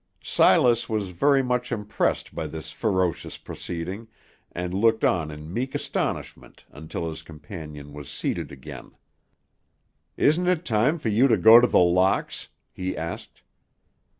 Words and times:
Silas 0.23 0.89
was 0.89 1.11
very 1.11 1.43
much 1.43 1.71
impressed 1.71 2.33
by 2.33 2.47
this 2.47 2.71
ferocious 2.71 3.37
proceeding, 3.37 4.07
and 4.51 4.73
looked 4.73 5.05
on 5.05 5.29
in 5.29 5.53
meek 5.53 5.75
astonishment 5.75 6.63
until 6.71 7.07
his 7.07 7.21
companion 7.21 7.93
was 7.93 8.09
seated 8.09 8.51
again. 8.51 8.93
"Isn't 10.17 10.47
it 10.47 10.65
time 10.65 10.97
for 10.97 11.09
you 11.09 11.27
to 11.27 11.37
go 11.37 11.59
to 11.61 11.67
The 11.67 11.77
Locks?" 11.77 12.47
he 12.73 12.97
asked. 12.97 13.43